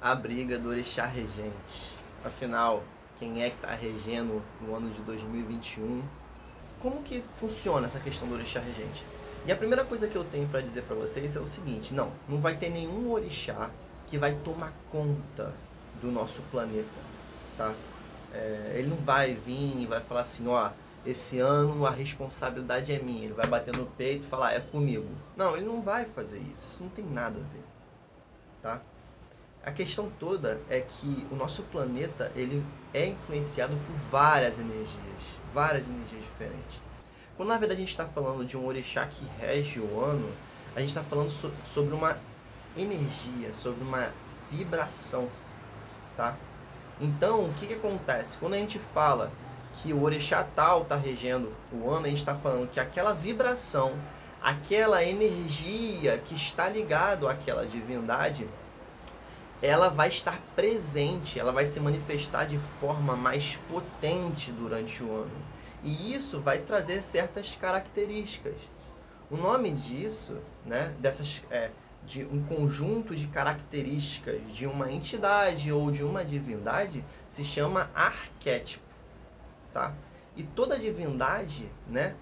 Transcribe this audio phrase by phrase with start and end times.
[0.00, 1.94] a briga do orixá regente.
[2.24, 2.82] Afinal,
[3.18, 6.02] quem é que está regendo no ano de 2021?
[6.80, 9.04] Como que funciona essa questão do orixá regente?
[9.46, 12.10] E a primeira coisa que eu tenho para dizer para vocês é o seguinte: não,
[12.28, 13.70] não vai ter nenhum orixá
[14.08, 15.54] que vai tomar conta
[16.00, 16.88] do nosso planeta,
[17.56, 17.74] tá?
[18.32, 20.70] É, ele não vai vir e vai falar assim, ó,
[21.04, 23.24] esse ano a responsabilidade é minha.
[23.24, 25.08] Ele vai bater no peito e falar, é comigo.
[25.36, 26.66] Não, ele não vai fazer isso.
[26.72, 27.64] Isso não tem nada a ver,
[28.62, 28.80] tá?
[29.62, 32.64] A questão toda é que o nosso planeta ele
[32.94, 36.80] é influenciado por várias energias, várias energias diferentes.
[37.36, 40.30] Quando na verdade a gente está falando de um orixá que rege o ano,
[40.74, 42.16] a gente está falando so sobre uma
[42.74, 44.10] energia, sobre uma
[44.50, 45.28] vibração,
[46.16, 46.36] tá?
[46.98, 48.38] Então, o que, que acontece?
[48.38, 49.30] Quando a gente fala
[49.74, 53.92] que o orixá tal está regendo o ano, a gente está falando que aquela vibração,
[54.42, 58.48] aquela energia que está ligado àquela divindade,
[59.62, 65.44] ela vai estar presente, ela vai se manifestar de forma mais potente durante o ano.
[65.82, 68.54] E isso vai trazer certas características.
[69.30, 71.70] O nome disso, né, dessas, é,
[72.06, 78.84] de um conjunto de características de uma entidade ou de uma divindade, se chama arquétipo,
[79.72, 79.94] tá?
[80.36, 82.14] E toda divindade, né,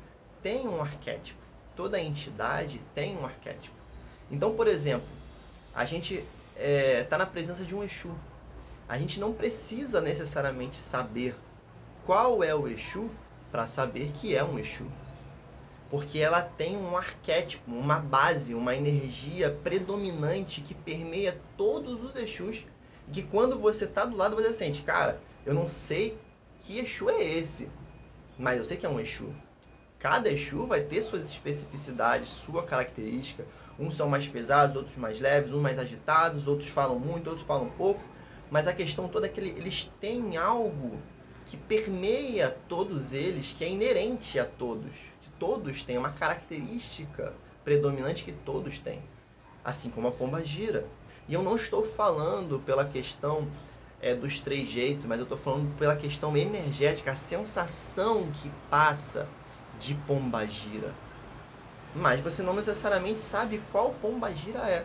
[0.43, 1.39] tem um arquétipo.
[1.77, 3.77] Toda entidade tem um arquétipo.
[4.31, 5.09] Então, por exemplo,
[5.73, 6.25] a gente
[6.59, 8.11] está é, tá na presença de um Exu.
[8.89, 11.37] A gente não precisa necessariamente saber
[12.05, 13.09] qual é o Exu
[13.51, 14.87] para saber que é um Exu.
[15.89, 22.67] Porque ela tem um arquétipo, uma base, uma energia predominante que permeia todos os Exus.
[23.13, 26.19] Que quando você está do lado, você sente, cara, eu não sei
[26.61, 27.71] que Exu é esse,
[28.39, 29.33] mas eu sei que é um Exu.
[29.99, 33.47] Cada Exu vai ter suas especificidades, sua característica.
[33.79, 37.69] Uns são mais pesados, outros mais leves, uns mais agitados, outros falam muito, outros falam
[37.71, 38.01] pouco.
[38.51, 40.99] Mas a questão toda é que eles têm algo
[41.47, 44.91] que permeia todos eles, que é inerente a todos,
[45.21, 47.33] que todos têm uma característica
[47.65, 49.03] predominante que todos têm,
[49.65, 50.87] assim como a pomba gira.
[51.29, 53.47] E eu não estou falando pela questão
[54.01, 59.29] é, dos três jeitos, mas eu estou falando pela questão energética, a sensação que passa
[59.73, 60.95] de pomba gira.
[61.95, 64.85] Mas você não necessariamente sabe qual pomba gira é,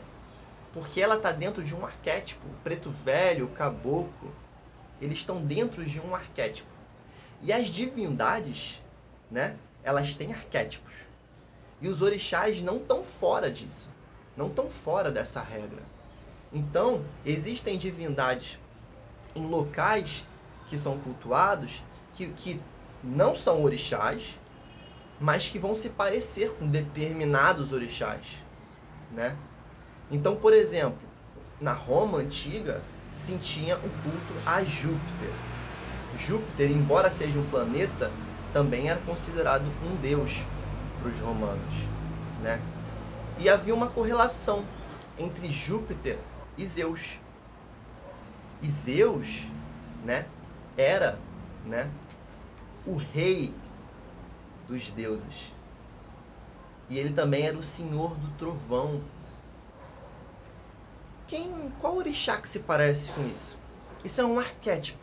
[0.74, 4.34] porque ela está dentro de um arquétipo, o preto velho, o caboclo,
[5.00, 6.70] eles estão dentro de um arquétipo.
[7.42, 8.82] E as divindades,
[9.30, 10.94] né, elas têm arquétipos.
[11.82, 13.90] E os orixás não estão fora disso.
[14.36, 15.84] Não estão fora dessa regra.
[16.52, 18.58] Então, existem divindades
[19.36, 20.24] em locais
[20.70, 21.84] que são cultuados
[22.16, 22.62] que, que
[23.04, 24.24] não são orixás,
[25.20, 28.26] mas que vão se parecer com determinados orixás,
[29.12, 29.36] né?
[30.12, 31.00] Então, por exemplo,
[31.60, 32.82] na Roma antiga,
[33.16, 35.34] sentia o culto a Júpiter.
[36.16, 38.12] Júpiter, embora seja um planeta,
[38.52, 40.42] também era considerado um deus
[41.00, 41.74] para os romanos,
[42.42, 42.60] né?
[43.40, 44.64] E havia uma correlação
[45.18, 46.18] entre Júpiter
[46.58, 47.18] e Zeus.
[48.62, 49.44] E Zeus,
[50.06, 50.26] né,
[50.78, 51.18] era,
[51.66, 51.90] né,
[52.86, 53.54] o rei
[54.68, 55.52] dos deuses.
[56.90, 59.02] E ele também era o senhor do trovão,
[61.28, 63.58] quem, qual orixá que se parece com isso?
[64.04, 65.00] Isso é um arquétipo,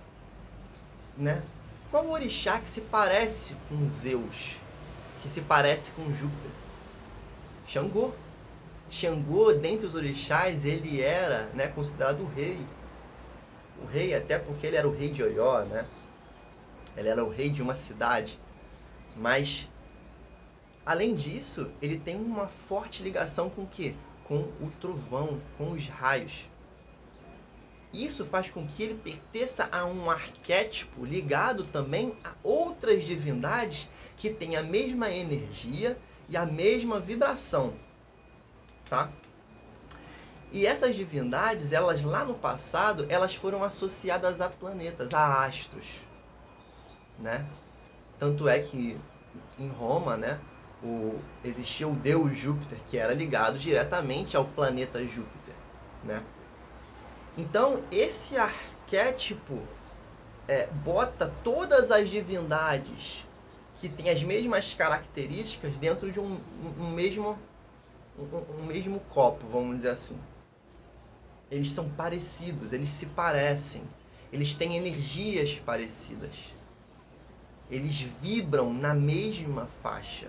[1.16, 1.42] né?
[1.90, 4.56] Qual orixá que se parece com Zeus?
[5.22, 6.52] Que se parece com Júpiter?
[7.66, 8.12] Xangô.
[8.88, 12.64] Xangô, dentre os orixás, ele era né, considerado o rei.
[13.82, 15.84] O rei, até porque ele era o rei de Oió, né?
[16.96, 18.38] Ele era o rei de uma cidade.
[19.20, 19.68] Mas,
[20.84, 23.94] além disso, ele tem uma forte ligação com o quê?
[24.30, 26.48] com o trovão, com os raios.
[27.92, 34.30] Isso faz com que ele pertença a um arquétipo ligado também a outras divindades que
[34.30, 35.98] têm a mesma energia
[36.28, 37.74] e a mesma vibração,
[38.88, 39.10] tá?
[40.52, 45.86] E essas divindades, elas lá no passado, elas foram associadas a planetas, a astros,
[47.18, 47.44] né?
[48.20, 48.96] Tanto é que
[49.58, 50.38] em Roma, né,
[50.82, 55.54] o, existia o deus Júpiter, que era ligado diretamente ao planeta Júpiter.
[56.04, 56.22] Né?
[57.36, 59.58] Então, esse arquétipo
[60.46, 63.24] é, bota todas as divindades
[63.80, 67.38] que têm as mesmas características dentro de um, um, um mesmo,
[68.18, 70.18] um, um mesmo copo, vamos dizer assim.
[71.50, 73.82] Eles são parecidos, eles se parecem,
[74.30, 76.59] eles têm energias parecidas.
[77.70, 80.28] Eles vibram na mesma faixa.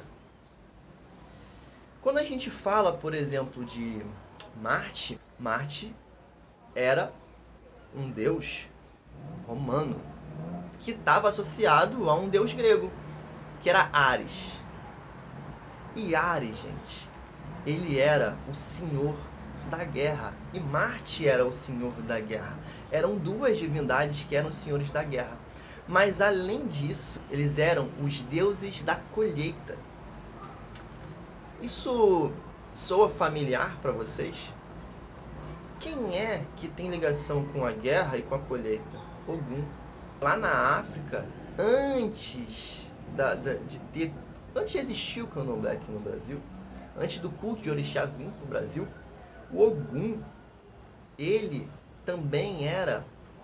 [2.01, 4.01] Quando a gente fala, por exemplo, de
[4.61, 5.93] Marte, Marte
[6.75, 7.11] era
[7.95, 8.67] um deus
[9.47, 9.99] romano
[10.79, 12.91] que estava associado a um deus grego,
[13.61, 14.53] que era Ares.
[15.95, 17.09] E Ares, gente,
[17.65, 19.17] ele era o senhor
[19.69, 22.55] da guerra e Marte era o senhor da guerra.
[22.91, 25.37] Eram duas divindades que eram senhores da guerra.
[25.91, 29.77] Mas além disso, eles eram os deuses da colheita.
[31.61, 32.31] Isso
[32.73, 34.53] soa familiar para vocês?
[35.81, 38.97] Quem é que tem ligação com a guerra e com a colheita?
[39.27, 39.65] Ogum.
[40.21, 41.25] Lá na África,
[41.59, 44.13] antes da, da, de ter.
[44.55, 46.39] Antes de existir o candomblé aqui no Brasil,
[46.97, 48.87] antes do culto de orixá vir para o Brasil,
[49.51, 50.21] o Ogum,
[51.19, 51.69] ele
[52.05, 53.03] também era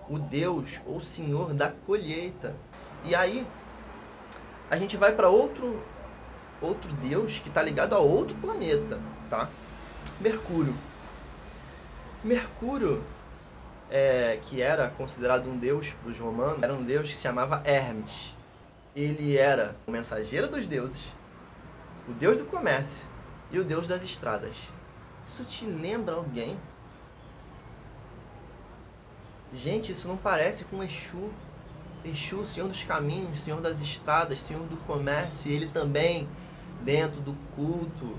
[0.10, 2.56] o Deus ou Senhor da colheita.
[3.04, 3.46] E aí
[4.70, 5.82] a gente vai para outro
[6.62, 9.00] outro Deus que está ligado a outro planeta,
[9.30, 9.50] tá?
[10.20, 10.76] Mercúrio.
[12.24, 13.04] Mercúrio,
[13.90, 17.62] é, que era considerado um deus para os romanos, era um deus que se chamava
[17.64, 18.34] Hermes.
[18.96, 21.14] Ele era o mensageiro dos deuses,
[22.08, 23.04] o deus do comércio
[23.52, 24.58] e o deus das estradas.
[25.26, 26.58] Isso te lembra alguém?
[29.54, 31.32] Gente, isso não parece com Exu.
[32.04, 36.28] Exu, Senhor dos caminhos, Senhor das estradas, Senhor do comércio, e ele também,
[36.82, 38.18] dentro do culto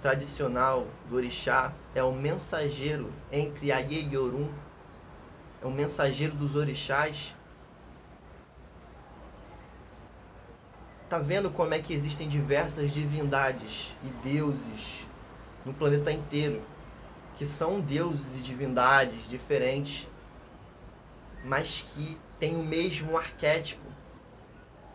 [0.00, 4.50] tradicional do orixá, é o mensageiro entre Aie e Orum,
[5.62, 7.34] é o mensageiro dos orixás.
[11.08, 15.06] Tá vendo como é que existem diversas divindades e deuses
[15.64, 16.62] no planeta inteiro?
[17.38, 20.08] Que são deuses e divindades diferentes,
[21.44, 23.86] mas que têm o mesmo arquétipo.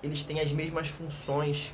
[0.04, 1.74] Eles têm as mesmas funções,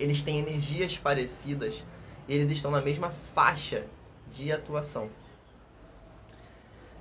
[0.00, 1.84] eles têm energias parecidas,
[2.26, 3.84] eles estão na mesma faixa
[4.32, 5.10] de atuação.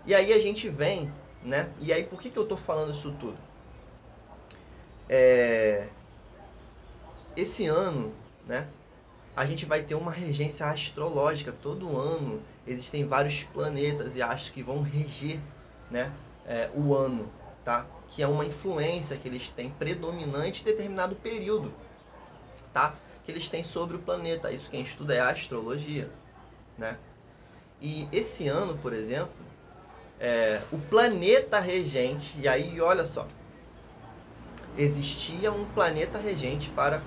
[0.06, 1.10] E aí a gente vem,
[1.42, 1.72] né?
[1.80, 3.38] E aí por que, que eu estou falando isso tudo?
[5.08, 5.88] É...
[7.38, 8.14] Esse ano,
[8.46, 8.68] né?
[9.36, 12.42] A gente vai ter uma regência astrológica todo ano.
[12.68, 15.40] Existem vários planetas e astros que vão reger
[15.90, 16.12] né,
[16.46, 17.32] é, o ano,
[17.64, 17.86] tá?
[18.10, 21.74] que é uma influência que eles têm predominante em determinado período
[22.74, 22.96] tá?
[23.24, 24.52] que eles têm sobre o planeta.
[24.52, 26.10] Isso quem estuda é a astrologia.
[26.78, 26.98] Né?
[27.82, 29.34] E esse ano, por exemplo,
[30.20, 33.28] é, o planeta regente, e aí olha só,
[34.78, 37.02] existia um planeta regente para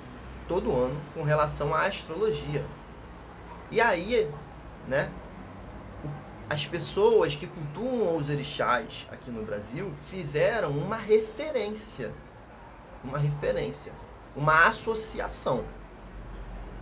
[0.48, 2.64] todo ano com relação à astrologia.
[3.70, 4.30] E aí,
[4.86, 5.10] né,
[6.48, 12.12] as pessoas que cultuam os orixás aqui no Brasil fizeram uma referência,
[13.02, 13.92] uma referência,
[14.36, 15.64] uma associação.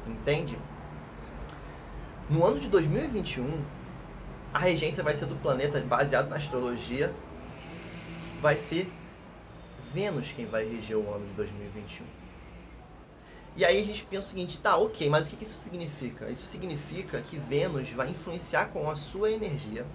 [0.06, 0.58] Entende?
[2.28, 3.62] No ano de 2021,
[4.52, 7.14] a regência vai ser do planeta baseado na astrologia,
[8.40, 8.93] vai ser
[9.94, 12.23] Vênus quem vai reger o ano de 2021.
[13.56, 16.28] E aí a gente pensa o seguinte, tá, ok, mas o que isso significa?
[16.28, 19.86] Isso significa que Vênus vai influenciar com a sua energia,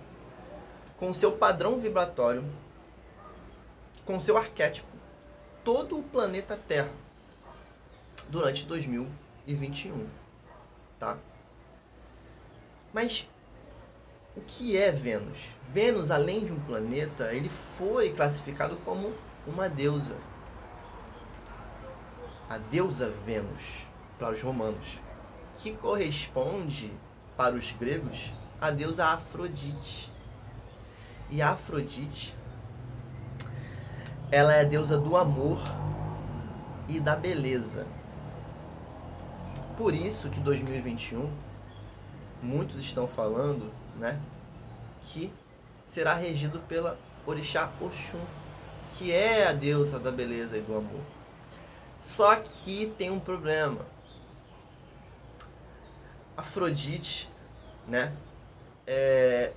[0.97, 2.43] com o seu padrão vibratório,
[4.05, 4.87] com o seu arquétipo,
[5.63, 6.91] todo o planeta Terra
[8.29, 10.07] durante 2021,
[10.97, 11.17] tá?
[12.93, 13.27] Mas
[14.37, 15.49] o que é Vênus?
[15.73, 19.13] Vênus, além de um planeta, ele foi classificado como
[19.45, 20.15] uma deusa
[22.49, 23.85] a deusa Vênus
[24.17, 24.99] para os romanos,
[25.57, 26.91] que corresponde
[27.37, 30.09] para os gregos à deusa Afrodite.
[31.29, 32.33] E Afrodite,
[34.31, 35.61] ela é a deusa do amor
[36.87, 37.85] e da beleza.
[39.77, 41.31] Por isso que 2021
[42.41, 44.19] muitos estão falando, né,
[45.03, 45.31] que
[45.85, 48.25] será regido pela orixá Oxum,
[48.93, 51.18] que é a deusa da beleza e do amor.
[52.01, 53.85] Só que tem um problema.
[56.37, 57.29] Afrodite,
[57.87, 58.13] né?
[58.87, 59.53] É,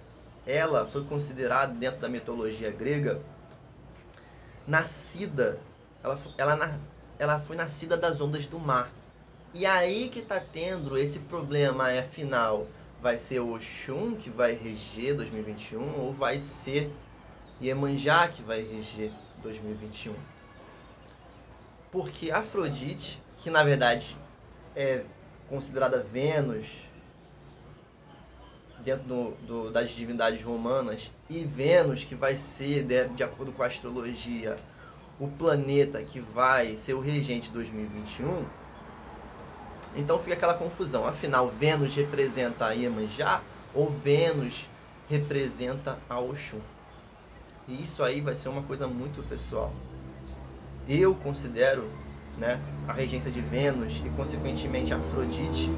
[0.46, 3.20] ela foi considerada dentro da mitologia grega
[4.66, 5.58] nascida,
[6.02, 6.80] ela, ela,
[7.18, 8.90] ela foi nascida das ondas do mar.
[9.54, 12.66] E aí que está tendo esse problema, é afinal,
[13.00, 16.90] vai ser o Oxum que vai reger 2021 ou vai ser
[17.60, 20.14] Iemanjá que vai reger 2021?
[21.92, 24.16] Porque Afrodite, que na verdade
[24.74, 25.04] é
[25.48, 26.66] considerada Vênus
[28.82, 33.62] dentro do, do, das divindades romanas, e Vênus, que vai ser, de, de acordo com
[33.62, 34.56] a astrologia,
[35.20, 38.44] o planeta que vai ser o regente de 2021,
[39.94, 41.06] então fica aquela confusão.
[41.06, 43.42] Afinal, Vênus representa Iemanjá
[43.74, 44.66] ou Vênus
[45.08, 46.60] representa a Oxum.
[47.68, 49.72] E isso aí vai ser uma coisa muito pessoal.
[50.88, 51.88] Eu considero
[52.36, 55.70] né, a regência de Vênus e, consequentemente, Afrodite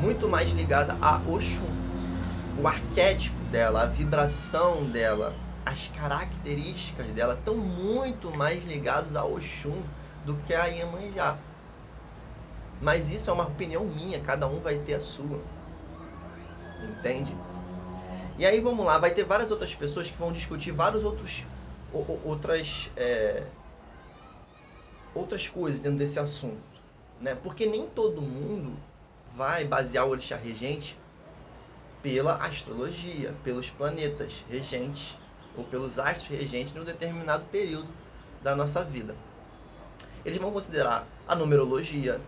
[0.00, 1.72] muito mais ligada a Oxum.
[2.58, 5.32] O arquétipo dela, a vibração dela,
[5.64, 9.82] as características dela estão muito mais ligadas a Oxum
[10.24, 11.36] do que a Iemanjá.
[12.80, 15.40] Mas isso é uma opinião minha, cada um vai ter a sua.
[16.82, 17.34] Entende?
[18.36, 21.44] E aí vamos lá, vai ter várias outras pessoas que vão discutir vários outros
[22.24, 23.44] outras é,
[25.14, 26.60] outras coisas dentro desse assunto,
[27.20, 27.34] né?
[27.34, 28.76] Porque nem todo mundo
[29.36, 30.96] vai basear o orixá regente
[32.02, 35.16] pela astrologia, pelos planetas regentes
[35.56, 37.88] ou pelos astros regentes em um determinado período
[38.42, 39.14] da nossa vida.
[40.24, 42.20] Eles vão considerar a numerologia,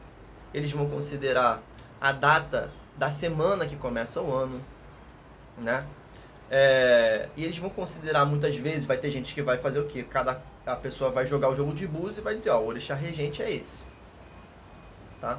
[0.54, 1.62] eles vão considerar
[2.00, 4.60] a data da semana que começa o ano,
[5.58, 5.86] né?
[6.50, 10.02] É, e eles vão considerar muitas vezes, vai ter gente que vai fazer o quê?
[10.02, 12.94] Cada a pessoa vai jogar o jogo de búzios e vai dizer, ó, o orixá
[12.94, 13.87] regente é esse.
[15.20, 15.38] Tá?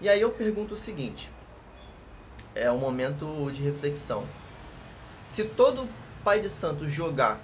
[0.00, 1.30] E aí eu pergunto o seguinte,
[2.54, 4.26] é um momento de reflexão.
[5.28, 5.86] Se todo
[6.24, 7.38] pai de santo jogar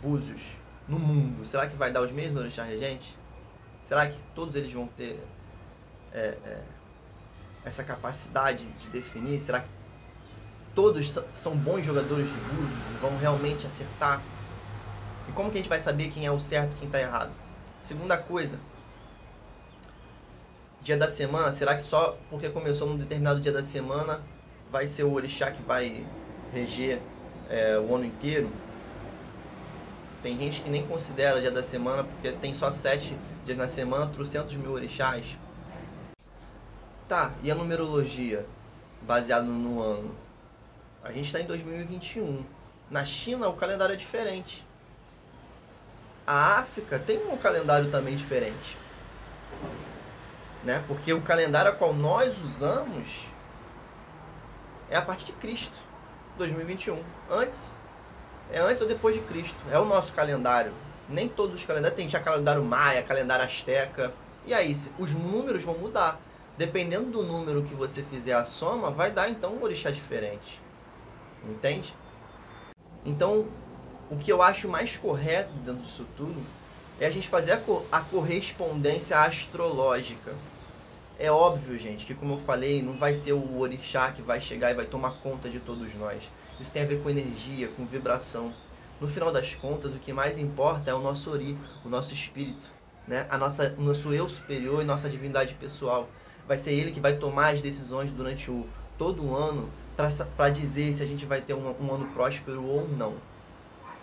[0.00, 0.42] búzios
[0.86, 3.16] no mundo, será que vai dar os mesmos orixá regente?
[3.88, 5.18] Será que todos eles vão ter
[6.12, 6.62] é, é,
[7.64, 9.40] essa capacidade de definir?
[9.40, 9.68] Será que
[10.74, 14.22] todos são bons jogadores de búzios e vão realmente acertar?
[15.28, 17.32] E como que a gente vai saber quem é o certo e quem está errado?
[17.82, 18.58] Segunda coisa,
[20.82, 24.22] dia da semana, será que só porque começou num determinado dia da semana
[24.70, 26.04] vai ser o orixá que vai
[26.52, 27.00] reger
[27.50, 28.50] é, o ano inteiro?
[30.22, 34.06] Tem gente que nem considera dia da semana porque tem só sete dias na semana,
[34.08, 35.24] trocentos mil orixás.
[37.08, 38.44] Tá, e a numerologia
[39.02, 40.14] baseada no ano?
[41.02, 42.44] A gente está em 2021.
[42.90, 44.67] Na China o calendário é diferente.
[46.28, 48.76] A África tem um calendário também diferente.
[50.62, 50.84] Né?
[50.86, 53.26] Porque o calendário a qual nós usamos
[54.90, 55.72] é a partir de Cristo,
[56.36, 57.02] 2021.
[57.30, 57.74] Antes,
[58.52, 59.56] é antes ou depois de Cristo.
[59.72, 60.70] É o nosso calendário.
[61.08, 64.12] Nem todos os calendários tem já calendário maia, calendário asteca.
[64.44, 66.20] E aí, os números vão mudar.
[66.58, 70.60] Dependendo do número que você fizer a soma, vai dar então um orixá diferente.
[71.42, 71.94] Entende?
[73.02, 73.48] Então,
[74.10, 76.52] o que eu acho mais correto dentro disso tudo
[76.98, 80.42] é a gente fazer a, co a correspondência astrológica.
[81.16, 84.70] É óbvio, gente, que como eu falei, não vai ser o orixá que vai chegar
[84.70, 86.32] e vai tomar conta de todos nós.
[86.58, 88.56] Isso tem a ver com energia, com vibração.
[89.00, 92.74] No final das contas, o que mais importa é o nosso ori, o nosso espírito,
[93.06, 93.26] né?
[93.30, 96.08] A nossa, o nosso eu superior e nossa divindade pessoal.
[96.46, 99.72] Vai ser ele que vai tomar as decisões durante o todo o ano
[100.36, 103.22] para dizer se a gente vai ter um, um ano próspero ou não.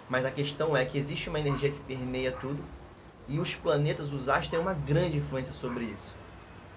[0.09, 2.63] Mas a questão é que existe uma energia que permeia tudo
[3.27, 6.13] e os planetas, os astros, têm uma grande influência sobre isso.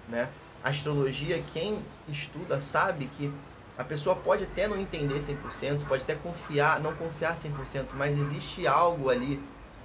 [0.07, 0.27] Né?
[0.63, 3.31] A astrologia, quem estuda sabe que
[3.77, 8.67] a pessoa pode até não entender 100%, pode até confiar, não confiar 100%, mas existe
[8.67, 9.41] algo ali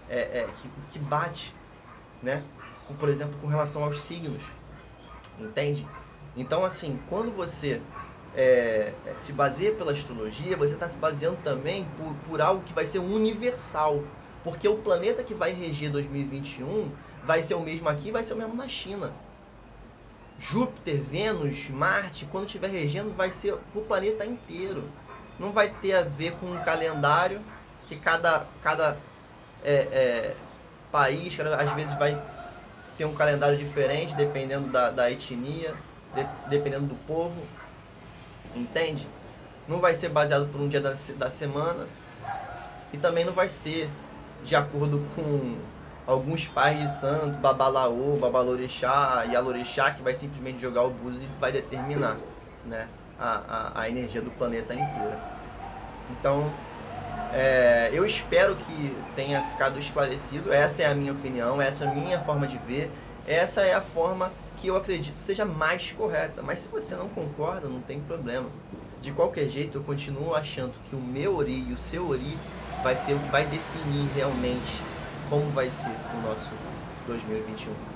[0.08, 1.54] é, é, que, que bate,
[2.22, 2.42] né?
[2.98, 4.42] Por exemplo, com relação aos signos,
[5.38, 5.86] entende?
[6.36, 7.80] Então, assim, quando você
[8.36, 12.72] é, é, se baseia pela astrologia, você está se baseando também por, por algo que
[12.72, 14.02] vai ser universal.
[14.42, 16.90] Porque o planeta que vai reger 2021
[17.24, 19.12] vai ser o mesmo aqui, vai ser o mesmo na China.
[20.38, 24.84] Júpiter, Vênus, Marte, quando estiver regendo, vai ser o planeta inteiro.
[25.38, 27.40] Não vai ter a ver com um calendário
[27.88, 28.98] que cada, cada
[29.62, 30.34] é, é,
[30.92, 32.20] país, às vezes, vai
[32.98, 35.74] ter um calendário diferente, dependendo da, da etnia,
[36.14, 37.40] de, dependendo do povo.
[38.54, 39.08] Entende?
[39.66, 41.86] Não vai ser baseado por um dia da, da semana
[42.92, 43.90] e também não vai ser
[44.44, 45.56] de acordo com
[46.06, 51.26] alguns pais de santo, babalaô, babalorixá e alorixá, que vai simplesmente jogar o búzios e
[51.40, 52.18] vai determinar
[52.64, 55.18] né, a, a, a energia do planeta inteiro.
[56.08, 56.60] Então,
[57.32, 60.52] é, eu espero que tenha ficado esclarecido.
[60.52, 62.90] Essa é a minha opinião, essa é a minha forma de ver,
[63.24, 64.32] essa é a forma
[64.64, 66.42] que eu acredito seja mais correta.
[66.42, 68.58] Mas se você não concorda, não tem problema.
[68.98, 72.48] De qualquer jeito, eu continuo achando que o meu Ori e o seu Ori
[72.80, 74.90] vai ser o que vai definir realmente
[75.22, 76.66] como vai ser o nosso
[77.04, 77.93] 2021.